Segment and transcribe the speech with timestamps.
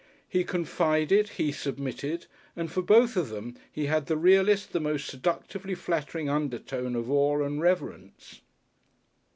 [0.27, 5.05] He confided, he submitted, and for both of them he had the realest, the most
[5.05, 8.41] seductively flattering undertone of awe and reverence.